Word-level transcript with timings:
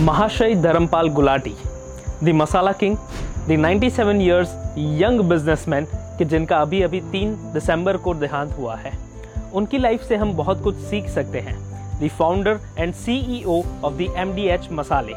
Mahashay 0.00 0.56
Dharampal 0.56 1.12
Gulati, 1.14 1.54
the 2.22 2.32
Masala 2.32 2.72
King, 2.78 2.96
the 3.46 3.54
97 3.54 4.18
years 4.18 4.48
young 4.74 5.18
businessman 5.28 5.86
कि 6.18 6.24
जिनका 6.24 6.56
अभी 6.56 6.80
अभी 6.82 7.00
3 7.00 7.34
दिसंबर 7.54 7.96
को 7.96 8.14
देहांत 8.14 8.52
हुआ 8.58 8.76
है। 8.76 8.92
उनकी 9.54 9.78
लाइफ 9.78 10.02
से 10.02 10.16
हम 10.16 10.32
बहुत 10.36 10.62
कुछ 10.62 10.74
सीख 10.74 11.08
सकते 11.08 11.40
हैं। 11.40 11.56
The 12.00 12.08
founder 12.08 12.60
and 12.78 12.94
CEO 12.94 13.62
of 13.84 13.94
the 13.94 14.00
MDH 14.16 14.68
मसाले। 14.72 15.12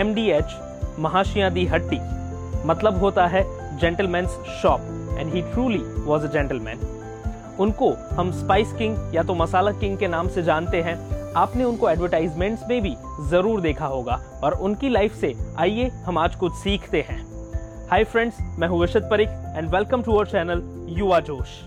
एमडीएच 0.00 0.56
महाशिया 0.98 1.48
दी 1.48 1.66
हट्टी। 1.66 2.00
मतलब 2.66 2.98
होता 2.98 3.26
है 3.26 3.44
gentleman's 3.78 4.30
shop 4.62 5.16
and 5.18 5.32
he 5.34 5.42
truly 5.42 5.82
was 6.04 6.26
a 6.26 6.32
gentleman 6.32 6.80
उनको 7.60 7.92
हम 8.12 8.32
स्पाइस 8.32 8.72
किंग 8.72 9.14
या 9.14 9.22
तो 9.22 9.34
मसाला 9.34 9.72
किंग 9.72 9.98
के 9.98 10.08
नाम 10.08 10.28
से 10.28 10.42
जानते 10.42 10.82
हैं 10.82 11.17
आपने 11.36 11.64
उनको 11.64 11.88
एडवर्टाइजमेंट्स 11.90 12.62
में 12.68 12.80
भी 12.82 12.94
ज़रूर 13.30 13.60
देखा 13.60 13.86
होगा 13.86 14.20
और 14.44 14.52
उनकी 14.60 14.88
लाइफ 14.88 15.14
से 15.14 15.34
आइए 15.58 15.88
हम 16.06 16.18
आज 16.18 16.34
कुछ 16.34 16.52
सीखते 16.54 17.00
हैं। 17.08 17.20
हाय 17.90 18.04
फ्रेंड्स 18.04 18.36
मैं 18.58 18.68
हूँ 18.68 18.80
Vishad 18.80 19.08
Parikh 19.10 19.28
and 19.56 19.70
welcome 19.74 20.02
to 20.02 20.12
our 20.12 20.26
channel 20.26 20.62
Yuva 20.98 21.20
Josh 21.20 21.58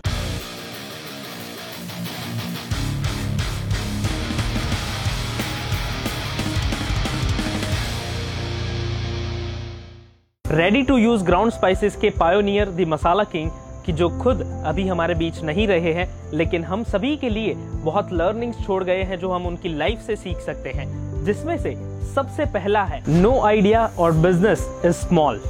ready 10.44 10.82
to 10.82 10.96
use 10.96 11.24
ground 11.24 11.52
spices 11.52 11.96
के 11.96 12.10
पायोनियर 12.18 12.70
द 12.70 12.88
मसाला 12.88 13.24
किंग 13.24 13.50
कि 13.86 13.92
जो 13.92 14.08
खुद 14.18 14.42
अभी 14.66 14.86
हमारे 14.88 15.14
बीच 15.14 15.42
नहीं 15.42 15.66
रहे 15.68 15.92
हैं, 15.92 16.08
लेकिन 16.32 16.64
हम 16.64 16.84
सभी 16.84 17.16
के 17.16 17.28
लिए 17.28 17.54
बहुत 17.84 18.12
लर्निंग्स 18.12 18.64
छोड़ 18.66 18.82
गए 18.84 19.02
हैं 19.02 19.18
जो 19.18 19.30
हम 19.30 19.46
उनकी 19.46 19.68
लाइफ 19.68 20.02
से 20.06 20.16
सीख 20.16 20.38
सकते 20.38 20.70
हैं, 20.70 21.24
जिसमें 21.24 21.56
से 21.58 21.74
सबसे 22.14 22.44
पहला 22.44 22.82
है 22.84 23.02
नो 23.08 23.38
आइडिया 23.40 23.86
और 23.98 24.12
बिज़नेस 24.12 24.66
इज़ 24.84 24.92
स्मॉल 24.92 25.40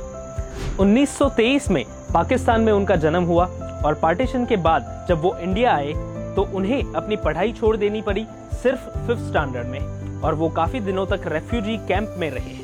1923 0.81 1.69
में 1.71 1.85
पाकिस्तान 2.15 2.61
में 2.61 2.73
उनका 2.73 2.97
जन्म 2.97 3.25
हुआ 3.25 3.45
और 3.87 3.95
पार्टीशन 3.95 4.45
के 4.47 4.57
बाद 4.57 5.07
जब 5.09 5.21
वो 5.21 5.37
इंडिया 5.37 5.75
आए 5.75 5.93
तो 6.37 6.43
उन्हें 6.55 6.93
अपनी 6.93 7.17
पढ़ाई 7.17 7.53
छोड़ 7.53 7.77
देनी 7.77 8.03
पड़ी 8.03 8.27
सिर्फ़ 8.63 8.89
फिफ्थ 9.07 9.23
स्टैंडर्ड 9.23 9.67
में 9.67 10.21
और 10.21 10.35
वो 10.35 10.49
काफ़ी 10.51 10.81
दिनों 10.81 11.07
तक 11.07 11.27
रेफ्यूजी 11.27 11.77
कैंप 11.89 12.15
में 12.19 12.31
रहे। 12.31 12.57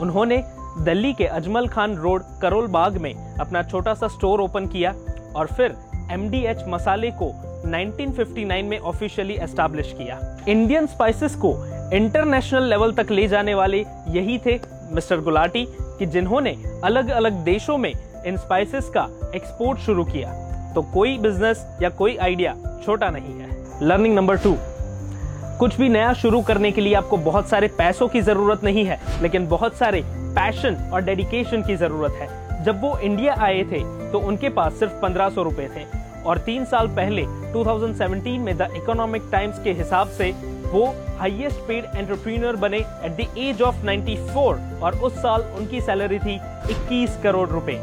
उन्होंने 0.00 0.42
दिल्ली 0.78 1.12
के 1.12 1.24
अजमल 1.26 1.66
खान 1.68 1.96
रोड 1.96 2.22
करोल 2.42 2.66
बाग 2.66 2.96
में 2.96 3.14
अपना 3.14 3.62
छोटा 3.62 3.94
सा 3.94 4.08
स्टोर 4.08 4.40
ओपन 4.40 4.66
किया 4.66 4.94
और 5.36 5.46
फिर 5.46 5.76
एमडीएच 6.10 6.64
मसाले 6.68 7.10
को 7.22 7.28
1959 7.66 8.62
में 8.62 8.78
ऑफिशियली 8.78 9.34
एस्टैब्लिश 9.34 9.92
किया। 9.98 10.18
इंडियन 10.48 10.86
स्पाइसेस 10.86 11.34
को 11.34 11.54
इंटरनेशनल 11.92 12.62
लेवल 12.62 12.92
तक 12.92 13.10
ले 13.10 13.28
जाने 13.28 13.54
वाले 13.54 13.84
यही 14.08 14.38
थे 14.38 14.58
मिस्टर 14.92 15.20
गुलाटी 15.20 15.66
कि 15.70 16.06
जिन्होंने 16.06 16.56
अलग 16.84 17.08
अलग 17.10 17.32
देशों 17.32 17.78
में 17.78 17.92
इन 18.26 18.36
स्पाइसेस 18.36 18.88
का 18.88 19.08
एक्सपोर्ट 19.34 19.78
शुरू 19.78 20.04
किया। 20.04 20.32
तो 20.74 20.82
कोई 20.82 21.16
बिज़नेस 21.18 21.66
या 21.82 21.88
कोई 21.88 22.16
आइडिया 22.16 22.56
छोटा 22.86 23.10
नहीं 23.10 23.38
है। 23.40 23.50
लर्निंग 23.82 24.14
नंबर 24.14 24.36
टू 24.36 24.56
कुछ 25.58 25.76
भी 25.76 25.88
नया 25.88 26.12
शुरू 26.12 26.40
करने 26.42 26.70
के 26.72 26.80
लिए 26.80 26.94
आपको 26.94 27.16
बहुत 27.16 27.48
सारे 27.48 27.68
पैसों 27.68 28.08
की 28.08 28.20
ज़रूरत 28.20 28.64
नहीं 28.64 28.84
है, 28.84 29.00
लेकिन 29.22 29.46
बहुत 29.46 29.76
सारे 29.76 30.02
पैशन 30.06 30.76
और 30.92 31.02
डेडिकेशन 31.02 31.62
की 31.62 31.76
ज़रूरत 31.76 32.12
है। 32.12 32.64
जब 32.64 32.80
वो 32.80 32.96
इंडिया 32.98 33.34
आए 33.38 33.62
थे 33.62 33.80
तो 34.12 34.18
उनके 34.18 34.48
पास 34.48 34.72
सिर्फ़ 34.72 34.92
पंद्रह 34.92 35.28
सौ 35.28 35.42
रुपए 35.42 35.68
थे। 35.76 35.84
और 36.26 36.38
तीन 36.38 36.64
साल 36.64 36.88
पहले 36.88 37.22
2017 37.52 38.38
में 38.38 38.56
द 38.56 38.68
इकोनॉमिक 38.76 39.22
टाइम्स 39.32 39.58
के 39.58 39.72
हिसाब 39.72 40.08
से, 40.08 40.30
वो 40.64 40.84
हाईएस्ट 41.18 41.58
पेड 41.58 41.84
एंटरप्रीनर 41.96 42.56
बने 42.56 42.78
एट 42.78 43.16
द 43.16 43.26
एज 43.38 43.62
ऑफ़ 43.62 43.84
94 43.84 44.82
और 44.82 44.98
उस 45.02 45.16
साल 45.16 45.42
उनकी 45.58 45.80
सैलरी 45.80 46.18
थी 46.18 46.38
21 46.70 47.16
करोड़ 47.22 47.48
रुपए। 47.48 47.74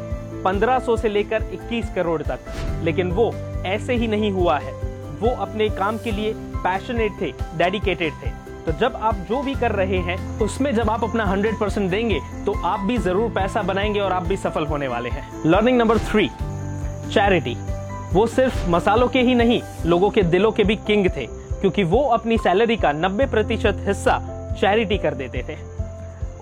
1500 0.44 0.96
से 0.96 1.08
लेकर 1.08 1.42
21 1.52 1.94
करोड़ 1.94 2.22
तक। 2.22 2.38
लेकिन 2.84 3.10
वो 3.10 3.32
ऐसे 3.66 3.94
ही 3.94 4.06
नहीं 4.08 4.30
हुआ 4.30 4.58
है। 4.58 4.72
वो 5.20 5.30
अपने 5.36 5.68
काम 5.68 5.98
के 5.98 6.10
लिए 6.10 6.34
पैशनेट 6.62 7.20
थे 7.20 7.32
डेडिकेटेड 7.58 8.12
थे। 8.22 8.30
तो 8.66 8.72
जब 8.78 8.96
आप 8.96 9.16
जो 9.28 9.42
भी 9.42 9.54
कर 9.54 9.72
रहे 9.72 9.98
हैं, 9.98 10.16
उसमें 10.40 10.74
जब 10.74 10.90
आप 10.90 11.04
अपना 11.04 11.24
100 11.26 11.58
परसेंट 11.60 11.90
देंगे 11.90 12.20
तो 12.46 12.52
आप 12.64 12.80
भी 12.80 12.96
ज़रूर 12.98 13.30
पैसा 13.30 13.62
बनाएँगे 13.62 14.00
और 14.00 14.12
आप 14.12 14.22
भी 14.22 14.36
सफल 14.36 14.66
होने 14.66 14.88
वाले 14.88 15.10
हैं। 15.10 15.24
लर्निंग 15.46 15.78
नंबर 15.78 15.98
थ्री 16.00 16.28
चैरिटी 17.08 17.56
वो 18.12 18.26
सिर्फ़ 18.26 18.68
मसालों 18.70 19.08
के 19.08 19.20
ही 19.20 19.34
नहीं, 19.34 19.60
लोगों 19.86 20.10
के 20.10 20.22
दिलों 20.22 20.50
के 20.52 20.64
भी 20.64 20.76
किंग 20.76 21.06
थे, 21.06 21.26
क्योंकि 21.26 21.82
वो 21.84 22.02
अपनी 22.08 22.38
सैलरी 22.38 22.76
का 22.76 22.92
90 22.92 23.26
प्रतिशत 23.30 23.84
हिस्सा 23.86 24.18
चैरिटी 24.60 24.98
कर 24.98 25.14
देते 25.14 25.42
थे। 25.48 25.56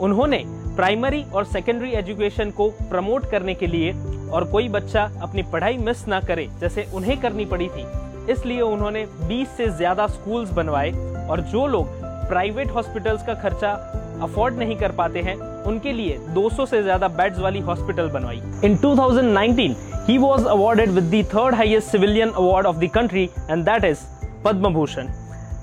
उन्होंने 0.00 0.42
प्राइमरी 0.76 1.24
और 1.34 1.44
सेकेंडरी 1.44 1.90
एजुकेशन 1.92 2.50
को 2.50 2.68
प्रमोट 2.90 3.30
करने 3.30 3.54
के 3.54 3.66
लिए 3.66 3.92
और 4.30 4.44
कोई 4.44 4.68
बच्चा 4.68 5.02
अपनी 5.22 5.42
पढ़ाई 5.42 5.76
मिस 5.78 6.06
ना 6.08 6.20
करे, 6.20 6.48
जैसे 6.60 6.86
उन्हें 6.94 7.20
करनी 7.20 7.44
पड़ी 7.44 7.68
थी 7.68 7.84
इसलिए 8.30 8.60
उन्होंने 8.60 9.04
20 9.28 9.56
से 9.56 9.68
ज़्यादा 9.68 10.06
स्कूल्स 10.06 10.50
बनवाए 10.52 10.90
और 11.30 11.40
जो 11.52 11.66
लोग 11.66 11.88
प्राइवेट 12.28 12.70
हॉस्पिटल्स 12.70 13.22
का 13.26 13.34
खर्चा 13.42 13.70
अफोर्ड 14.22 14.58
नहीं 14.58 14.76
कर 14.76 14.92
पाते 14.92 15.20
हैं 15.22 15.36
उनके 15.66 15.92
लिए 15.92 16.18
200 16.34 16.66
से 16.66 16.82
ज़्यादा 16.82 17.08
बेड्स 17.10 17.38
वाली 17.38 17.60
हॉस्पिटल 17.60 18.08
बनवाई। 18.10 18.40
In 18.64 18.76
2019 18.78 19.74
he 20.08 20.18
was 20.18 20.46
awarded 20.46 20.90
with 20.90 21.04
the 21.04 21.24
third 21.34 21.54
highest 21.54 21.88
civilian 21.88 22.30
award 22.30 22.66
of 22.66 22.76
the 22.76 22.90
country 22.94 23.24
and 23.50 23.64
that 23.64 23.84
is 23.84 24.04
Padma 24.44 24.72
Bhushan 24.74 25.08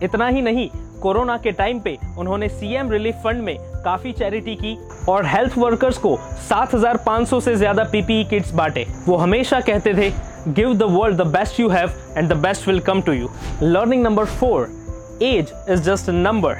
इतना 0.03 0.27
ही 0.27 0.41
नहीं 0.41 0.69
कोरोना 1.01 1.37
के 1.37 1.51
टाइम 1.51 1.79
पे 1.79 1.97
उन्होंने 2.17 2.49
सीएम 2.49 2.91
रिलीफ 2.91 3.15
फंड 3.23 3.43
में 3.43 3.57
काफ़ी 3.85 4.11
चैरिटी 4.13 4.55
की 4.55 4.77
और 5.09 5.25
हेल्थ 5.25 5.57
वर्कर्स 5.57 5.97
को 6.05 6.17
7,500 6.49 7.41
से 7.41 7.55
ज़्यादा 7.55 7.83
पीपीई 7.91 8.23
किट्स 8.23 8.53
बांटे। 8.53 8.85
वो 9.07 9.15
हमेशा 9.17 9.59
कहते 9.61 9.93
थे 9.93 10.09
give 10.47 10.73
the 10.73 10.83
world 10.83 11.17
the 11.17 11.27
best 11.27 11.59
you 11.59 11.69
have 11.69 11.91
and 12.17 12.29
the 12.29 12.33
best 12.37 12.67
will 12.67 12.79
come 12.79 13.01
to 13.01 13.11
you 13.11 13.29
learning 13.63 14.03
number 14.03 14.25
four 14.25 14.67
age 15.21 15.51
is 15.69 15.81
just 15.81 16.09
number 16.09 16.57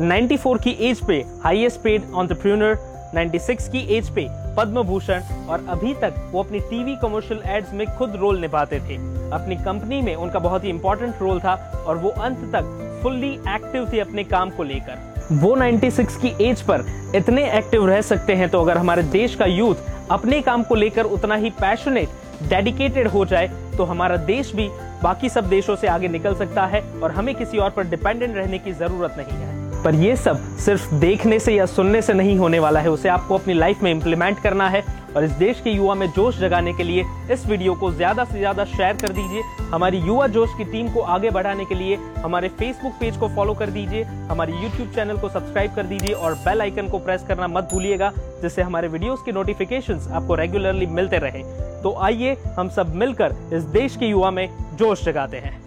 94 0.00 0.62
की 0.62 0.70
एज 0.88 1.00
पे 1.06 1.24
हाईएस्ट 1.44 1.80
पेड 1.80 2.10
ऑन्टरप्रीनर 2.14 2.76
96 3.14 3.68
की 3.68 3.86
एज 3.96 4.08
पे 4.14 4.26
पद्म 4.56 4.82
भूषण 4.82 5.22
और 5.48 5.64
अभी 5.68 5.94
तक 5.94 6.14
वो 6.32 6.42
अपनी 6.42 6.58
टीवी 6.60 6.96
कमर्शियल 6.96 7.40
एड्स 7.46 7.72
में 7.72 7.86
खुद 7.96 8.16
रोल 8.16 8.38
निभाते 8.40 8.80
थे। 8.80 8.96
अपनी 9.30 9.56
कंपनी 9.56 10.00
में 10.02 10.14
उनका 10.14 10.38
बहुत 10.38 10.64
ही 10.64 10.68
इंपॉर्टेंट 10.68 11.22
रोल 11.22 11.40
था 11.40 11.54
और 11.86 11.98
वो 11.98 12.08
अंत 12.08 12.38
तक 12.54 13.00
फुल्ली 13.02 13.32
एक्टिव 13.48 13.88
थे 13.92 14.00
अपने 14.00 14.24
काम 14.24 14.50
को 14.50 14.62
लेकर। 14.62 15.14
वो 15.32 15.54
96 15.56 16.16
की 16.16 16.34
एज 16.44 16.62
पर 16.62 16.84
इतने 17.14 17.50
एक्टिव 17.58 17.86
रह 17.86 18.00
सकते 18.00 18.34
हैं 18.34 18.48
तो 18.48 18.60
अगर 18.60 18.78
हमारे 18.78 19.02
देश 19.02 19.34
का 19.34 19.46
यूथ 19.46 20.10
अपने 20.10 20.40
काम 20.40 20.62
को 20.62 20.74
लेकर 20.74 21.04
उतना 21.04 21.34
ही 21.34 21.50
पैशनेट 21.50 22.08
डेडिकेटेड 22.42 23.08
हो 23.08 23.24
जाए 23.24 23.48
तो 23.76 23.84
हमारा 23.84 24.16
देश 24.16 24.54
भी 24.54 24.68
बाकी 25.02 25.28
सब 25.28 25.48
देशों 25.48 25.76
से 25.76 25.86
आगे 25.86 26.08
निकल 26.08 26.34
सकता 26.34 26.66
है 26.66 26.80
और 27.02 27.12
हमें 27.12 27.34
किसी 27.34 27.58
और 27.58 27.70
पर 27.70 27.84
डिपेंडेंट 27.84 28.36
रहने 28.36 28.58
की 28.58 28.72
ज़रूरत 28.72 29.14
नहीं 29.18 29.38
है। 29.38 29.82
पर 29.84 29.94
ये 29.94 30.16
सब 30.16 30.56
सिर्फ़ 30.58 30.94
देखने 30.94 31.38
से 31.38 31.54
या 31.54 31.66
सुनने 31.66 32.02
से 32.02 32.12
नहीं 32.12 32.36
होने 32.38 32.58
वाला 32.58 32.80
है, 32.80 32.90
उसे 32.90 33.08
आपको 33.08 33.38
अपनी 33.38 33.54
लाइफ 33.54 33.82
में 33.82 33.90
इंप्लीमेंट 33.90 34.38
करना 34.38 34.68
है 34.68 34.84
और 35.16 35.24
इस 35.24 35.30
देश 35.32 35.60
के 35.60 35.70
युवा 35.70 35.94
में 35.94 36.06
जोश 36.06 36.38
जगाने 36.38 36.72
के 36.72 36.84
लिए 36.84 37.04
इस 37.32 37.46
वीडियो 37.46 37.74
को 37.74 37.90
ज़्यादा 37.92 38.24
से 38.24 38.38
ज़्यादा 38.38 38.64
शेयर 38.66 38.96
कर 38.96 39.12
दीजिए। 39.12 39.42
हमारी 39.72 39.98
युवा 39.98 40.26
जोश 40.28 40.50
की 40.58 40.64
टीम 40.64 40.88
को 40.94 41.00
आगे 41.14 41.30
बढ़ाने 41.30 41.64
के 41.64 41.74
लिए 41.74 41.96
हमारे 42.16 42.48
फेसबुक 42.50 42.92
पेज 43.00 43.16
को 43.16 43.28
फॉलो 43.28 43.54
कर 43.54 43.70
दीजिए, 43.70 44.02
हमारे 44.30 44.52
यूट्यूब 44.52 44.92
चैनल 44.94 45.18
को 45.18 45.28
सब्सक्राइब 45.28 45.74
कर 45.74 45.86
दीजिए 45.86 46.12
और 46.12 46.34
बेल 46.44 46.60
आइकन 46.60 46.88
को 46.88 46.98
प्रेस 46.98 47.24
करना 47.28 47.48
मत 47.48 47.68
भूलिएगा, 47.72 48.12
जिससे 48.42 48.62
हमारे 48.62 48.88
वीडियोस 48.88 49.22
की 49.22 49.32
नोटिफिकेशंस 49.32 50.08
आपको 50.08 50.34
रेगुलरली 50.34 50.86
मिलते 50.88 51.18
रहे। 51.18 51.42
तो 51.82 51.94
आइए 52.02 52.36
हम 52.58 52.68
सब 52.68 52.94
मिलकर 52.94 53.36
इस 53.52 53.62
देश 53.72 53.96
के 53.96 54.06
युवा 54.06 54.30
में 54.30 54.48
जोश 54.74 55.04
जगाते 55.04 55.36
हैं। 55.36 55.65